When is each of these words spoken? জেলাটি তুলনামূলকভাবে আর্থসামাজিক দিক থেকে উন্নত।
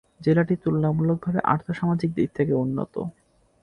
জেলাটি 0.21 0.55
তুলনামূলকভাবে 0.63 1.39
আর্থসামাজিক 1.45 2.09
দিক 2.13 2.29
থেকে 2.37 2.53
উন্নত। 2.55 2.93